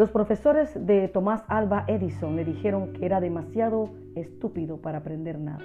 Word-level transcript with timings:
Los 0.00 0.10
profesores 0.10 0.86
de 0.86 1.08
Tomás 1.08 1.44
Alba 1.46 1.84
Edison 1.86 2.34
le 2.34 2.46
dijeron 2.46 2.94
que 2.94 3.04
era 3.04 3.20
demasiado 3.20 3.90
estúpido 4.14 4.80
para 4.80 4.96
aprender 4.96 5.38
nada. 5.38 5.62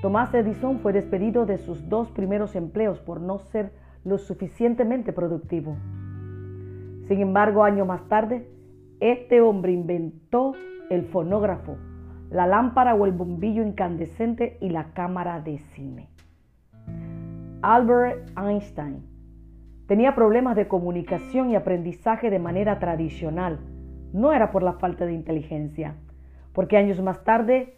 Tomás 0.00 0.32
Edison 0.32 0.78
fue 0.78 0.94
despedido 0.94 1.44
de 1.44 1.58
sus 1.58 1.90
dos 1.90 2.10
primeros 2.10 2.56
empleos 2.56 2.98
por 2.98 3.20
no 3.20 3.38
ser 3.38 3.74
lo 4.02 4.16
suficientemente 4.16 5.12
productivo. 5.12 5.76
Sin 7.06 7.20
embargo, 7.20 7.64
años 7.64 7.86
más 7.86 8.08
tarde, 8.08 8.48
este 8.98 9.42
hombre 9.42 9.72
inventó 9.72 10.54
el 10.88 11.04
fonógrafo, 11.04 11.76
la 12.30 12.46
lámpara 12.46 12.94
o 12.94 13.04
el 13.04 13.12
bombillo 13.12 13.62
incandescente 13.62 14.56
y 14.58 14.70
la 14.70 14.94
cámara 14.94 15.42
de 15.42 15.58
cine. 15.58 16.08
Albert 17.60 18.30
Einstein 18.38 19.09
tenía 19.90 20.14
problemas 20.14 20.54
de 20.54 20.68
comunicación 20.68 21.50
y 21.50 21.56
aprendizaje 21.56 22.30
de 22.30 22.38
manera 22.38 22.78
tradicional. 22.78 23.58
No 24.12 24.32
era 24.32 24.52
por 24.52 24.62
la 24.62 24.74
falta 24.74 25.04
de 25.04 25.12
inteligencia, 25.12 25.96
porque 26.52 26.76
años 26.76 27.02
más 27.02 27.24
tarde 27.24 27.74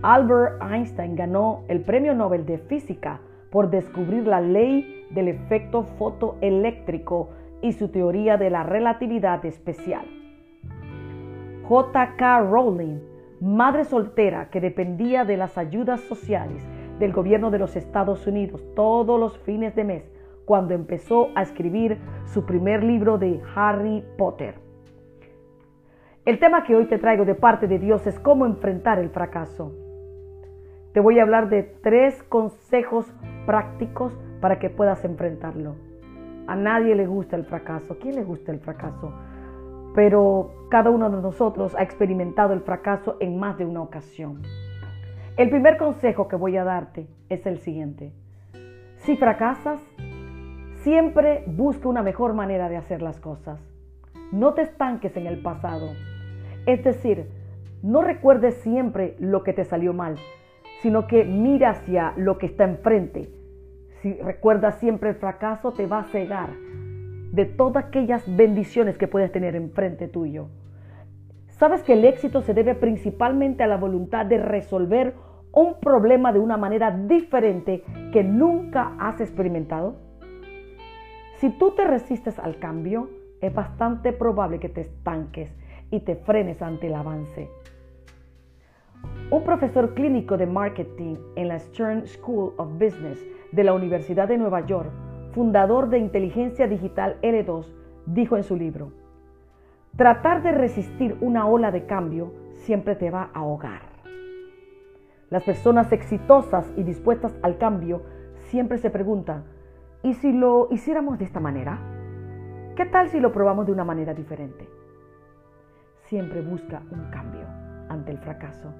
Albert 0.00 0.62
Einstein 0.62 1.16
ganó 1.16 1.64
el 1.68 1.82
Premio 1.82 2.14
Nobel 2.14 2.46
de 2.46 2.56
Física 2.56 3.20
por 3.50 3.68
descubrir 3.68 4.26
la 4.26 4.40
ley 4.40 5.04
del 5.10 5.28
efecto 5.28 5.82
fotoeléctrico 5.98 7.28
y 7.60 7.72
su 7.72 7.88
teoría 7.88 8.38
de 8.38 8.48
la 8.48 8.62
relatividad 8.62 9.44
especial. 9.44 10.06
J.K. 11.64 12.40
Rowling, 12.40 13.00
madre 13.42 13.84
soltera 13.84 14.48
que 14.48 14.62
dependía 14.62 15.26
de 15.26 15.36
las 15.36 15.58
ayudas 15.58 16.00
sociales 16.00 16.66
del 16.98 17.12
gobierno 17.12 17.50
de 17.50 17.58
los 17.58 17.76
Estados 17.76 18.26
Unidos 18.26 18.64
todos 18.74 19.20
los 19.20 19.36
fines 19.40 19.74
de 19.74 19.84
mes 19.84 20.19
cuando 20.44 20.74
empezó 20.74 21.28
a 21.34 21.42
escribir 21.42 21.98
su 22.24 22.44
primer 22.44 22.82
libro 22.82 23.18
de 23.18 23.40
Harry 23.54 24.04
Potter. 24.18 24.54
El 26.24 26.38
tema 26.38 26.64
que 26.64 26.76
hoy 26.76 26.86
te 26.86 26.98
traigo 26.98 27.24
de 27.24 27.34
parte 27.34 27.66
de 27.66 27.78
Dios 27.78 28.06
es 28.06 28.18
cómo 28.20 28.46
enfrentar 28.46 28.98
el 28.98 29.10
fracaso. 29.10 29.72
Te 30.92 31.00
voy 31.00 31.18
a 31.18 31.22
hablar 31.22 31.48
de 31.48 31.62
tres 31.62 32.22
consejos 32.24 33.12
prácticos 33.46 34.12
para 34.40 34.58
que 34.58 34.70
puedas 34.70 35.04
enfrentarlo. 35.04 35.76
A 36.46 36.56
nadie 36.56 36.94
le 36.94 37.06
gusta 37.06 37.36
el 37.36 37.44
fracaso. 37.44 37.96
¿Quién 38.00 38.16
le 38.16 38.24
gusta 38.24 38.52
el 38.52 38.58
fracaso? 38.58 39.14
Pero 39.94 40.66
cada 40.70 40.90
uno 40.90 41.08
de 41.08 41.22
nosotros 41.22 41.74
ha 41.76 41.82
experimentado 41.82 42.52
el 42.52 42.60
fracaso 42.60 43.16
en 43.20 43.38
más 43.38 43.56
de 43.56 43.64
una 43.66 43.82
ocasión. 43.82 44.42
El 45.36 45.48
primer 45.48 45.76
consejo 45.76 46.28
que 46.28 46.36
voy 46.36 46.56
a 46.56 46.64
darte 46.64 47.06
es 47.28 47.46
el 47.46 47.58
siguiente. 47.58 48.12
Si 48.96 49.16
fracasas, 49.16 49.80
siempre 50.82 51.44
busca 51.46 51.88
una 51.88 52.02
mejor 52.02 52.32
manera 52.32 52.68
de 52.68 52.76
hacer 52.76 53.02
las 53.02 53.20
cosas. 53.20 53.60
No 54.32 54.54
te 54.54 54.62
estanques 54.62 55.16
en 55.16 55.26
el 55.26 55.42
pasado. 55.42 55.90
Es 56.66 56.82
decir, 56.84 57.26
no 57.82 58.02
recuerdes 58.02 58.54
siempre 58.56 59.16
lo 59.18 59.42
que 59.42 59.52
te 59.52 59.64
salió 59.64 59.92
mal, 59.92 60.16
sino 60.80 61.06
que 61.06 61.24
mira 61.24 61.70
hacia 61.70 62.14
lo 62.16 62.38
que 62.38 62.46
está 62.46 62.64
enfrente. 62.64 63.30
Si 64.00 64.14
recuerdas 64.14 64.76
siempre 64.76 65.10
el 65.10 65.16
fracaso, 65.16 65.72
te 65.72 65.86
va 65.86 66.00
a 66.00 66.04
cegar 66.04 66.50
de 67.32 67.44
todas 67.44 67.84
aquellas 67.84 68.24
bendiciones 68.36 68.96
que 68.96 69.06
puedes 69.06 69.30
tener 69.30 69.54
enfrente 69.56 70.08
tuyo. 70.08 70.48
¿Sabes 71.48 71.82
que 71.82 71.92
el 71.92 72.04
éxito 72.06 72.40
se 72.40 72.54
debe 72.54 72.74
principalmente 72.74 73.62
a 73.62 73.66
la 73.66 73.76
voluntad 73.76 74.24
de 74.24 74.38
resolver 74.38 75.14
un 75.52 75.78
problema 75.80 76.32
de 76.32 76.38
una 76.38 76.56
manera 76.56 76.90
diferente 76.90 77.84
que 78.12 78.24
nunca 78.24 78.94
has 78.98 79.20
experimentado? 79.20 80.09
Si 81.40 81.48
tú 81.48 81.70
te 81.70 81.84
resistes 81.84 82.38
al 82.38 82.58
cambio, 82.58 83.08
es 83.40 83.54
bastante 83.54 84.12
probable 84.12 84.60
que 84.60 84.68
te 84.68 84.82
estanques 84.82 85.50
y 85.90 86.00
te 86.00 86.14
frenes 86.14 86.60
ante 86.60 86.88
el 86.88 86.94
avance. 86.94 87.48
Un 89.30 89.42
profesor 89.42 89.94
clínico 89.94 90.36
de 90.36 90.44
marketing 90.44 91.16
en 91.36 91.48
la 91.48 91.58
Stern 91.58 92.06
School 92.06 92.52
of 92.58 92.74
Business 92.74 93.26
de 93.52 93.64
la 93.64 93.72
Universidad 93.72 94.28
de 94.28 94.36
Nueva 94.36 94.66
York, 94.66 94.90
fundador 95.32 95.88
de 95.88 95.98
Inteligencia 95.98 96.66
Digital 96.66 97.16
L2, 97.22 97.64
dijo 98.04 98.36
en 98.36 98.44
su 98.44 98.54
libro, 98.54 98.92
tratar 99.96 100.42
de 100.42 100.52
resistir 100.52 101.16
una 101.22 101.46
ola 101.46 101.70
de 101.70 101.86
cambio 101.86 102.34
siempre 102.52 102.96
te 102.96 103.10
va 103.10 103.30
a 103.32 103.38
ahogar. 103.38 103.80
Las 105.30 105.44
personas 105.44 105.90
exitosas 105.90 106.70
y 106.76 106.82
dispuestas 106.82 107.34
al 107.40 107.56
cambio 107.56 108.02
siempre 108.50 108.76
se 108.76 108.90
preguntan, 108.90 109.44
¿y 110.02 110.14
si 110.14 110.32
lo 110.32 110.68
hiciéramos 110.70 111.18
de 111.18 111.24
esta 111.24 111.40
manera? 111.40 111.78
¿Qué 112.76 112.86
tal 112.86 113.08
si 113.08 113.20
lo 113.20 113.32
probamos 113.32 113.66
de 113.66 113.72
una 113.72 113.84
manera 113.84 114.14
diferente? 114.14 114.68
Siempre 116.04 116.40
busca 116.40 116.82
un 116.90 117.10
cambio 117.10 117.46
ante 117.88 118.12
el 118.12 118.18
fracaso. 118.18 118.72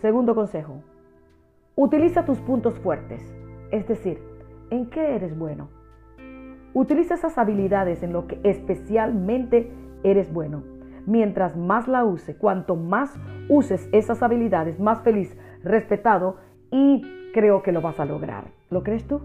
Segundo 0.00 0.34
consejo, 0.34 0.82
utiliza 1.76 2.24
tus 2.24 2.38
puntos 2.40 2.78
fuertes, 2.80 3.22
es 3.70 3.86
decir, 3.86 4.20
¿en 4.70 4.90
qué 4.90 5.14
eres 5.14 5.38
bueno? 5.38 5.68
Utiliza 6.74 7.14
esas 7.14 7.38
habilidades 7.38 8.02
en 8.02 8.12
lo 8.12 8.26
que 8.26 8.40
especialmente 8.42 9.72
eres 10.02 10.32
bueno. 10.32 10.62
Mientras 11.06 11.56
más 11.56 11.86
la 11.88 12.04
use, 12.04 12.36
cuanto 12.36 12.74
más 12.76 13.18
uses 13.48 13.88
esas 13.92 14.22
habilidades, 14.22 14.80
más 14.80 15.00
feliz, 15.02 15.38
respetado 15.62 16.36
y 16.70 17.02
creo 17.32 17.62
que 17.62 17.72
lo 17.72 17.80
vas 17.80 18.00
a 18.00 18.04
lograr. 18.04 18.44
¿Lo 18.70 18.82
crees 18.82 19.06
tú? 19.06 19.20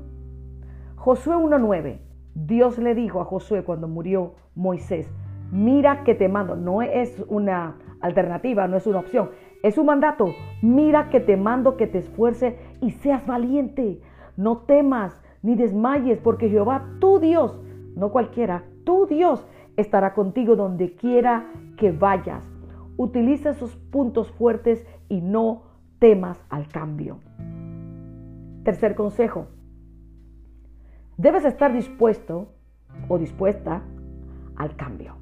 Josué 0.96 1.35
1.9. 1.35 2.00
Dios 2.34 2.78
le 2.78 2.96
dijo 2.96 3.22
a 3.22 3.25
Josué 3.25 3.63
cuando 3.63 3.88
murió 3.88 4.35
Moisés, 4.56 5.12
mira 5.51 6.03
que 6.03 6.16
te 6.16 6.30
mando. 6.30 6.56
No 6.56 6.81
es 6.81 7.24
una 7.28 7.78
alternativa, 8.01 8.68
no 8.68 8.78
es 8.78 8.88
una 8.88 9.00
opción. 9.00 9.31
Es 9.63 9.78
un 9.78 9.88
mandato. 9.88 10.34
Mira 10.62 11.09
que 11.09 11.19
te 11.19 11.38
mando 11.38 11.78
que 11.78 11.88
te 11.88 12.00
esfuerces 12.00 12.56
y 12.81 12.91
seas 12.91 13.25
valiente. 13.25 14.01
No 14.38 14.59
temas 14.59 15.22
ni 15.44 15.56
desmayes, 15.56 16.19
porque 16.19 16.50
Jehová, 16.50 16.85
tu 17.00 17.19
Dios, 17.19 17.59
no 17.96 18.12
cualquiera, 18.12 18.63
tu 18.85 19.06
Dios, 19.07 19.47
estará 19.75 20.13
contigo 20.13 20.56
donde 20.56 20.96
quiera 20.96 21.51
que 21.78 21.91
vayas. 21.91 22.44
Utiliza 22.97 23.51
esos 23.51 23.75
puntos 23.75 24.31
fuertes 24.31 24.85
y 25.09 25.22
no 25.22 25.63
temas 26.01 26.44
al 26.50 26.67
cambio. 26.67 27.19
Tercer 28.63 28.95
consejo. 28.95 29.50
Debes 31.16 31.45
estar 31.45 31.72
dispuesto 31.72 32.56
o 33.07 33.19
dispuesta 33.19 33.84
al 34.56 34.75
cambio. 34.75 35.17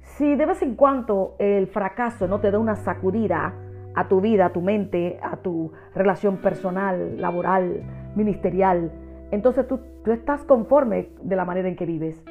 Si 0.00 0.36
de 0.36 0.46
vez 0.46 0.62
en 0.62 0.74
cuando 0.74 1.36
el 1.38 1.66
fracaso 1.66 2.26
no 2.26 2.40
te 2.40 2.50
da 2.50 2.58
una 2.58 2.76
sacudida 2.76 3.52
a 3.94 4.08
tu 4.08 4.22
vida, 4.22 4.46
a 4.46 4.52
tu 4.54 4.62
mente, 4.62 5.20
a 5.22 5.36
tu 5.36 5.70
relación 5.94 6.38
personal, 6.38 7.20
laboral, 7.20 7.82
ministerial, 8.16 8.90
entonces 9.30 9.68
tú, 9.68 9.80
tú 10.02 10.12
estás 10.12 10.44
conforme 10.44 11.10
de 11.20 11.36
la 11.36 11.44
manera 11.44 11.68
en 11.68 11.76
que 11.76 11.84
vives. 11.84 12.24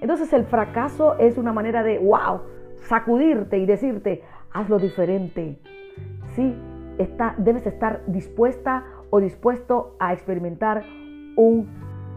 Entonces 0.00 0.32
el 0.32 0.44
fracaso 0.44 1.18
es 1.18 1.38
una 1.38 1.52
manera 1.52 1.82
de, 1.82 1.98
wow, 1.98 2.42
sacudirte 2.82 3.58
y 3.58 3.66
decirte, 3.66 4.22
hazlo 4.52 4.78
diferente. 4.78 5.58
Sí, 6.36 6.54
debes 7.38 7.66
estar 7.66 8.02
dispuesta 8.06 8.84
o 9.10 9.20
dispuesto 9.20 9.96
a 9.98 10.12
experimentar 10.12 10.84
un 11.36 11.68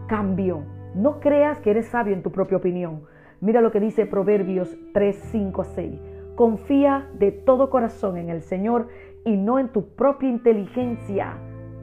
cambio. 0.08 0.62
No 0.94 1.20
creas 1.20 1.60
que 1.60 1.70
eres 1.70 1.86
sabio 1.86 2.14
en 2.14 2.22
tu 2.22 2.32
propia 2.32 2.56
opinión. 2.56 3.02
Mira 3.40 3.60
lo 3.60 3.70
que 3.70 3.80
dice 3.80 4.06
Proverbios 4.06 4.76
3, 4.94 5.16
5, 5.30 5.64
6. 5.64 6.00
Confía 6.34 7.08
de 7.18 7.32
todo 7.32 7.70
corazón 7.70 8.16
en 8.16 8.30
el 8.30 8.42
Señor 8.42 8.88
y 9.24 9.36
no 9.36 9.58
en 9.58 9.68
tu 9.68 9.88
propia 9.88 10.28
inteligencia. 10.28 11.36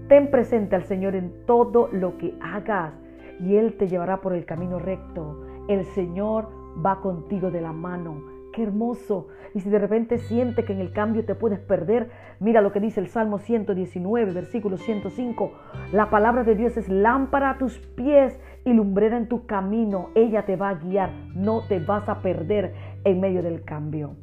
Ten 0.08 0.32
presente 0.32 0.76
al 0.76 0.84
Señor 0.84 1.16
en 1.16 1.46
todo 1.46 1.90
lo 1.92 2.18
que 2.18 2.34
hagas 2.42 2.94
y 3.40 3.56
Él 3.56 3.76
te 3.78 3.88
llevará 3.88 4.22
por 4.22 4.34
el 4.34 4.46
camino 4.46 4.80
recto. 4.80 5.42
El 5.68 5.84
Señor 5.84 6.48
va 6.86 7.02
contigo 7.02 7.52
de 7.52 7.62
la 7.62 7.72
mano 7.72 8.35
Qué 8.56 8.64
hermoso. 8.64 9.28
Y 9.54 9.60
si 9.60 9.70
de 9.70 9.80
repente 9.80 10.18
sientes 10.18 10.64
que 10.64 10.72
en 10.72 10.80
el 10.80 10.94
cambio 10.94 11.26
te 11.26 11.36
puedes 11.36 11.60
perder, 11.60 12.10
mira 12.40 12.62
lo 12.62 12.72
que 12.72 12.80
dice 12.80 13.02
el 13.02 13.10
Salmo 13.10 13.38
119, 13.38 14.32
versículo 14.32 14.78
105. 14.78 15.52
La 15.92 16.10
palabra 16.10 16.46
de 16.46 16.56
Dios 16.56 16.78
es 16.78 16.88
lámpara 16.88 17.50
a 17.50 17.58
tus 17.58 17.78
pies 17.80 18.40
y 18.64 18.72
lumbrera 18.72 19.18
en 19.18 19.28
tu 19.28 19.46
camino. 19.46 20.10
Ella 20.16 20.46
te 20.46 20.56
va 20.56 20.70
a 20.70 20.76
guiar. 20.76 21.12
No 21.36 21.68
te 21.68 21.80
vas 21.82 22.08
a 22.08 22.22
perder 22.22 22.74
en 23.04 23.20
medio 23.20 23.44
del 23.44 23.66
cambio. 23.66 24.16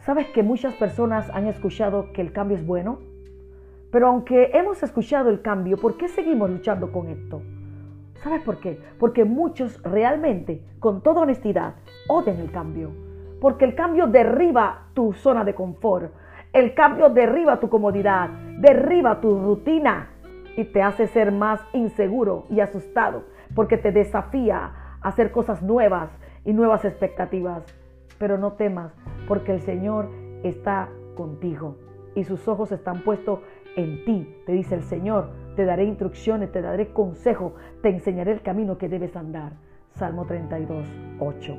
¿Sabes 0.00 0.26
que 0.34 0.42
muchas 0.42 0.74
personas 0.74 1.30
han 1.30 1.46
escuchado 1.46 2.12
que 2.12 2.20
el 2.20 2.32
cambio 2.32 2.56
es 2.56 2.66
bueno? 2.66 2.98
Pero 3.92 4.08
aunque 4.08 4.50
hemos 4.54 4.82
escuchado 4.82 5.30
el 5.30 5.40
cambio, 5.40 5.76
¿por 5.76 5.96
qué 5.96 6.08
seguimos 6.08 6.50
luchando 6.50 6.90
con 6.90 7.10
esto? 7.10 7.42
¿Sabes 8.22 8.42
por 8.42 8.58
qué? 8.58 8.80
Porque 8.98 9.24
muchos 9.24 9.82
realmente, 9.82 10.62
con 10.78 11.02
toda 11.02 11.22
honestidad, 11.22 11.74
odian 12.08 12.38
el 12.38 12.50
cambio. 12.50 12.90
Porque 13.40 13.64
el 13.64 13.74
cambio 13.74 14.06
derriba 14.06 14.86
tu 14.94 15.12
zona 15.12 15.44
de 15.44 15.54
confort. 15.54 16.12
El 16.52 16.74
cambio 16.74 17.08
derriba 17.08 17.58
tu 17.58 17.68
comodidad, 17.68 18.28
derriba 18.58 19.20
tu 19.20 19.40
rutina 19.40 20.10
y 20.56 20.64
te 20.64 20.82
hace 20.82 21.06
ser 21.06 21.32
más 21.32 21.60
inseguro 21.72 22.44
y 22.50 22.60
asustado 22.60 23.24
porque 23.54 23.76
te 23.76 23.92
desafía 23.92 24.72
hacer 25.00 25.30
cosas 25.30 25.62
nuevas 25.62 26.10
y 26.44 26.52
nuevas 26.52 26.84
expectativas. 26.84 27.64
Pero 28.18 28.38
no 28.38 28.52
temas, 28.52 28.92
porque 29.26 29.52
el 29.52 29.60
Señor 29.62 30.08
está 30.42 30.88
contigo 31.16 31.76
y 32.14 32.24
sus 32.24 32.46
ojos 32.48 32.72
están 32.72 33.02
puestos 33.02 33.40
en 33.76 34.04
ti, 34.04 34.36
te 34.46 34.52
dice 34.52 34.74
el 34.74 34.82
Señor. 34.82 35.30
Te 35.56 35.64
daré 35.66 35.84
instrucciones, 35.84 36.50
te 36.50 36.62
daré 36.62 36.92
consejo, 36.92 37.54
te 37.82 37.90
enseñaré 37.90 38.32
el 38.32 38.42
camino 38.42 38.78
que 38.78 38.88
debes 38.88 39.14
andar. 39.16 39.52
Salmo 39.94 40.24
32, 40.24 40.86
8. 41.18 41.58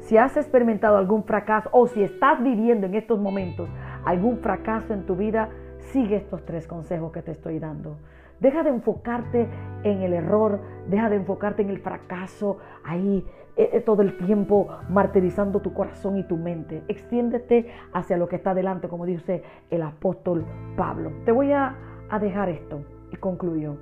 Si 0.00 0.16
has 0.16 0.36
experimentado 0.36 0.96
algún 0.96 1.24
fracaso 1.24 1.68
o 1.72 1.86
si 1.86 2.02
estás 2.02 2.42
viviendo 2.42 2.86
en 2.86 2.94
estos 2.94 3.18
momentos 3.18 3.68
algún 4.04 4.38
fracaso 4.38 4.94
en 4.94 5.04
tu 5.04 5.16
vida, 5.16 5.50
sigue 5.78 6.16
estos 6.16 6.44
tres 6.46 6.66
consejos 6.66 7.12
que 7.12 7.22
te 7.22 7.32
estoy 7.32 7.58
dando. 7.58 7.98
Deja 8.40 8.62
de 8.62 8.70
enfocarte 8.70 9.48
en 9.82 10.02
el 10.02 10.12
error, 10.12 10.60
deja 10.88 11.10
de 11.10 11.16
enfocarte 11.16 11.62
en 11.62 11.70
el 11.70 11.80
fracaso, 11.80 12.58
ahí 12.84 13.26
eh, 13.56 13.70
eh, 13.72 13.80
todo 13.80 14.02
el 14.02 14.16
tiempo 14.16 14.68
martirizando 14.88 15.60
tu 15.60 15.74
corazón 15.74 16.16
y 16.16 16.22
tu 16.22 16.36
mente. 16.36 16.82
Extiéndete 16.88 17.70
hacia 17.92 18.16
lo 18.16 18.28
que 18.28 18.36
está 18.36 18.54
delante, 18.54 18.88
como 18.88 19.04
dice 19.04 19.42
el 19.70 19.82
apóstol 19.82 20.44
Pablo. 20.76 21.12
Te 21.24 21.32
voy 21.32 21.52
a 21.52 21.74
dejar 22.20 22.48
esto 22.48 22.95
y 23.12 23.16
concluyo. 23.16 23.76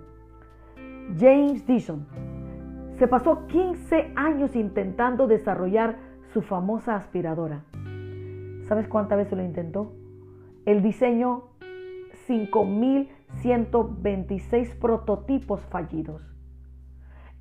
James 1.18 1.66
Dixon 1.66 2.06
se 2.98 3.08
pasó 3.08 3.46
15 3.48 4.12
años 4.16 4.56
intentando 4.56 5.26
desarrollar 5.26 5.96
su 6.32 6.40
famosa 6.42 6.96
aspiradora. 6.96 7.64
¿Sabes 8.68 8.88
cuántas 8.88 9.18
veces 9.18 9.36
lo 9.36 9.44
intentó? 9.44 9.92
El 10.64 10.82
diseño 10.82 11.50
5.126 12.28 14.78
prototipos 14.78 15.60
fallidos, 15.66 16.22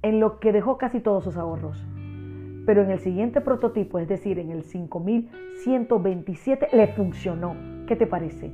en 0.01 0.19
lo 0.19 0.39
que 0.39 0.51
dejó 0.51 0.77
casi 0.77 1.00
todos 1.00 1.24
sus 1.24 1.38
ahorros. 1.38 1.81
Pero 2.65 2.81
en 2.81 2.91
el 2.91 3.00
siguiente 3.00 3.39
prototipo, 3.41 4.00
es 4.00 4.07
decir, 4.07 4.39
en 4.39 4.50
el 4.51 4.63
5127, 4.63 6.69
le 6.74 6.88
funcionó. 6.88 7.56
¿Qué 7.88 7.95
te 7.95 8.07
parece? 8.07 8.51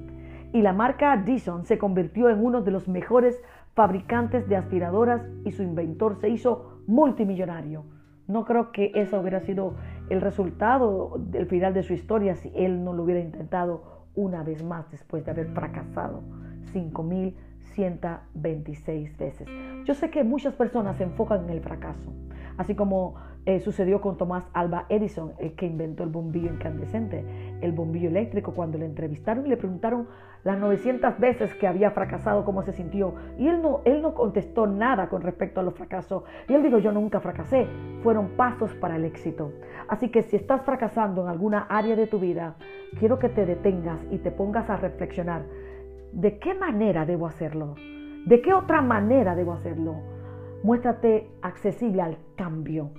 Y 0.51 0.61
la 0.61 0.73
marca 0.73 1.15
Dyson 1.17 1.65
se 1.65 1.77
convirtió 1.77 2.29
en 2.29 2.43
uno 2.43 2.61
de 2.61 2.71
los 2.71 2.87
mejores 2.87 3.41
fabricantes 3.75 4.49
de 4.49 4.55
aspiradoras 4.55 5.21
y 5.45 5.51
su 5.51 5.61
inventor 5.61 6.17
se 6.19 6.29
hizo 6.29 6.81
multimillonario. 6.87 7.83
No 8.27 8.45
creo 8.45 8.71
que 8.71 8.91
eso 8.95 9.19
hubiera 9.19 9.41
sido 9.41 9.75
el 10.09 10.21
resultado 10.21 11.19
del 11.19 11.45
final 11.45 11.73
de 11.73 11.83
su 11.83 11.93
historia 11.93 12.35
si 12.35 12.51
él 12.55 12.83
no 12.83 12.93
lo 12.93 13.03
hubiera 13.03 13.21
intentado 13.21 14.07
una 14.15 14.43
vez 14.43 14.63
más 14.63 14.89
después 14.91 15.23
de 15.23 15.31
haber 15.31 15.49
fracasado 15.49 16.23
5.126 16.73 19.17
veces. 19.17 19.47
Yo 19.85 19.93
sé 19.93 20.09
que 20.09 20.23
muchas 20.23 20.55
personas 20.55 20.97
se 20.97 21.03
enfocan 21.03 21.43
en 21.43 21.51
el 21.51 21.61
fracaso, 21.61 22.11
así 22.57 22.73
como 22.75 23.15
eh, 23.49 23.59
sucedió 23.61 23.99
con 23.99 24.15
Tomás 24.15 24.47
Alba 24.53 24.85
Edison, 24.89 25.33
el 25.39 25.55
que 25.55 25.65
inventó 25.65 26.03
el 26.03 26.09
bombillo 26.11 26.53
incandescente, 26.53 27.25
el 27.61 27.71
bombillo 27.71 28.07
eléctrico, 28.07 28.53
cuando 28.53 28.77
le 28.77 28.85
entrevistaron 28.85 29.47
y 29.47 29.49
le 29.49 29.57
preguntaron 29.57 30.07
las 30.43 30.59
900 30.59 31.17
veces 31.17 31.55
que 31.55 31.65
había 31.65 31.89
fracasado, 31.89 32.45
cómo 32.45 32.61
se 32.61 32.73
sintió. 32.73 33.15
Y 33.39 33.47
él 33.47 33.59
no, 33.63 33.81
él 33.85 34.03
no 34.03 34.13
contestó 34.13 34.67
nada 34.67 35.09
con 35.09 35.23
respecto 35.23 35.61
a 35.61 35.63
los 35.63 35.73
fracasos. 35.73 36.25
Y 36.47 36.53
él 36.53 36.61
dijo, 36.61 36.77
yo 36.77 36.91
nunca 36.91 37.21
fracasé. 37.21 37.65
Fueron 38.03 38.27
pasos 38.37 38.71
para 38.75 38.97
el 38.97 39.05
éxito. 39.05 39.51
Así 39.87 40.09
que 40.09 40.21
si 40.21 40.35
estás 40.35 40.61
fracasando 40.61 41.23
en 41.23 41.29
alguna 41.29 41.65
área 41.69 41.95
de 41.95 42.05
tu 42.05 42.19
vida, 42.19 42.55
quiero 42.99 43.17
que 43.17 43.29
te 43.29 43.47
detengas 43.47 44.05
y 44.11 44.19
te 44.19 44.29
pongas 44.29 44.69
a 44.69 44.77
reflexionar. 44.77 45.41
¿De 46.11 46.37
qué 46.37 46.53
manera 46.53 47.07
debo 47.07 47.25
hacerlo? 47.25 47.73
¿De 48.27 48.43
qué 48.43 48.53
otra 48.53 48.83
manera 48.83 49.33
debo 49.33 49.53
hacerlo? 49.53 49.95
Muéstrate 50.61 51.31
accesible 51.41 52.03
al 52.03 52.19
cambio 52.35 52.91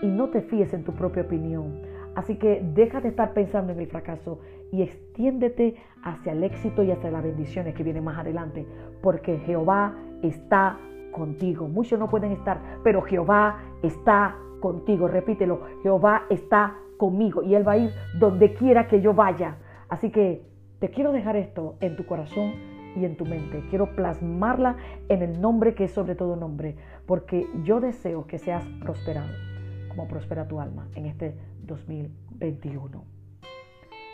y 0.00 0.06
no 0.06 0.28
te 0.28 0.42
fíes 0.42 0.72
en 0.72 0.84
tu 0.84 0.92
propia 0.92 1.22
opinión. 1.22 1.80
Así 2.14 2.36
que 2.36 2.62
deja 2.74 3.00
de 3.00 3.08
estar 3.08 3.34
pensando 3.34 3.72
en 3.72 3.80
el 3.80 3.86
fracaso 3.88 4.40
y 4.72 4.82
extiéndete 4.82 5.76
hacia 6.02 6.32
el 6.32 6.42
éxito 6.44 6.82
y 6.82 6.90
hacia 6.90 7.10
las 7.10 7.22
bendiciones 7.22 7.74
que 7.74 7.82
vienen 7.82 8.04
más 8.04 8.18
adelante, 8.18 8.66
porque 9.02 9.38
Jehová 9.40 9.94
está 10.22 10.78
contigo. 11.12 11.68
Muchos 11.68 11.98
no 11.98 12.08
pueden 12.08 12.32
estar, 12.32 12.60
pero 12.82 13.02
Jehová 13.02 13.58
está 13.82 14.36
contigo. 14.60 15.08
Repítelo, 15.08 15.60
Jehová 15.82 16.22
está 16.30 16.74
conmigo 16.96 17.42
y 17.42 17.54
Él 17.54 17.68
va 17.68 17.72
a 17.72 17.78
ir 17.78 17.90
donde 18.18 18.54
quiera 18.54 18.88
que 18.88 19.02
yo 19.02 19.12
vaya. 19.12 19.58
Así 19.88 20.10
que 20.10 20.42
te 20.78 20.88
quiero 20.90 21.12
dejar 21.12 21.36
esto 21.36 21.76
en 21.80 21.96
tu 21.96 22.06
corazón 22.06 22.54
y 22.96 23.04
en 23.04 23.16
tu 23.16 23.26
mente. 23.26 23.62
Quiero 23.68 23.94
plasmarla 23.94 24.76
en 25.10 25.22
el 25.22 25.40
nombre 25.40 25.74
que 25.74 25.84
es 25.84 25.92
sobre 25.92 26.14
todo 26.14 26.34
nombre, 26.34 26.76
porque 27.06 27.46
yo 27.62 27.80
deseo 27.80 28.26
que 28.26 28.38
seas 28.38 28.66
prosperado 28.80 29.55
como 29.96 30.08
prospera 30.08 30.46
tu 30.46 30.60
alma 30.60 30.88
en 30.94 31.06
este 31.06 31.34
2021. 31.62 33.02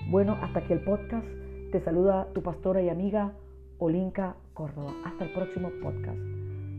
Bueno, 0.09 0.39
hasta 0.41 0.61
aquí 0.61 0.73
el 0.73 0.81
podcast. 0.81 1.27
Te 1.73 1.81
saluda 1.81 2.29
tu 2.33 2.43
pastora 2.43 2.81
y 2.83 2.89
amiga 2.89 3.33
Olinka 3.79 4.37
Córdoba. 4.55 4.93
Hasta 5.05 5.25
el 5.25 5.33
próximo 5.33 5.71
podcast. 5.83 6.19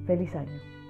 Feliz 0.08 0.34
año. 0.36 0.83